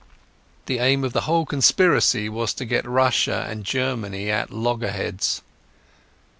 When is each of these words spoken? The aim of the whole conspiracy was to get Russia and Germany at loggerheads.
The 0.65 0.79
aim 0.79 1.03
of 1.03 1.13
the 1.13 1.29
whole 1.29 1.45
conspiracy 1.45 2.27
was 2.27 2.55
to 2.55 2.65
get 2.65 2.87
Russia 2.87 3.45
and 3.47 3.63
Germany 3.63 4.31
at 4.31 4.49
loggerheads. 4.49 5.43